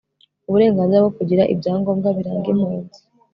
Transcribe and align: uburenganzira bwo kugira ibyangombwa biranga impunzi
uburenganzira 0.47 1.03
bwo 1.03 1.13
kugira 1.17 1.43
ibyangombwa 1.53 2.07
biranga 2.17 2.47
impunzi 2.53 2.99